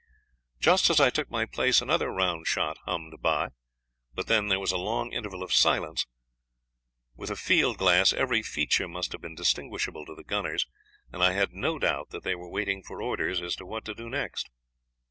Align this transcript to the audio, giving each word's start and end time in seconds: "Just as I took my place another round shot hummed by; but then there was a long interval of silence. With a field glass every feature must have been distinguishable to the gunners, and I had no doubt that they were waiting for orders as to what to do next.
"Just 0.59 0.89
as 0.89 0.99
I 0.99 1.11
took 1.11 1.29
my 1.29 1.45
place 1.45 1.79
another 1.79 2.09
round 2.09 2.47
shot 2.47 2.79
hummed 2.85 3.21
by; 3.21 3.49
but 4.15 4.25
then 4.25 4.47
there 4.47 4.59
was 4.59 4.71
a 4.71 4.77
long 4.79 5.13
interval 5.13 5.43
of 5.43 5.53
silence. 5.53 6.07
With 7.15 7.29
a 7.29 7.35
field 7.35 7.77
glass 7.77 8.11
every 8.11 8.41
feature 8.41 8.87
must 8.87 9.11
have 9.11 9.21
been 9.21 9.35
distinguishable 9.35 10.07
to 10.07 10.15
the 10.15 10.23
gunners, 10.23 10.65
and 11.13 11.23
I 11.23 11.33
had 11.33 11.53
no 11.53 11.77
doubt 11.77 12.09
that 12.09 12.23
they 12.23 12.33
were 12.33 12.49
waiting 12.49 12.81
for 12.81 12.99
orders 12.99 13.43
as 13.43 13.55
to 13.57 13.65
what 13.67 13.85
to 13.85 13.93
do 13.93 14.09
next. 14.09 14.49